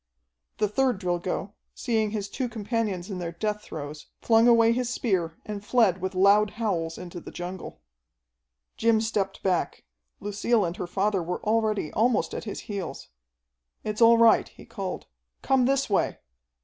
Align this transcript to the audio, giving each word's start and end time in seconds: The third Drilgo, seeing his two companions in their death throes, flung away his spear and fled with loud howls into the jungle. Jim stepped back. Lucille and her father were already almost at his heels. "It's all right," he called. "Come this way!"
The 0.57 0.67
third 0.67 0.97
Drilgo, 0.97 1.53
seeing 1.75 2.09
his 2.09 2.27
two 2.27 2.49
companions 2.49 3.11
in 3.11 3.19
their 3.19 3.31
death 3.33 3.61
throes, 3.61 4.07
flung 4.19 4.47
away 4.47 4.71
his 4.71 4.89
spear 4.89 5.37
and 5.45 5.63
fled 5.63 6.01
with 6.01 6.15
loud 6.15 6.49
howls 6.57 6.97
into 6.97 7.19
the 7.19 7.29
jungle. 7.29 7.81
Jim 8.77 8.99
stepped 8.99 9.43
back. 9.43 9.83
Lucille 10.19 10.65
and 10.65 10.75
her 10.77 10.87
father 10.87 11.21
were 11.21 11.43
already 11.43 11.93
almost 11.93 12.33
at 12.33 12.45
his 12.45 12.61
heels. 12.61 13.09
"It's 13.83 14.01
all 14.01 14.17
right," 14.17 14.49
he 14.49 14.65
called. 14.65 15.05
"Come 15.43 15.65
this 15.67 15.87
way!" 15.87 16.17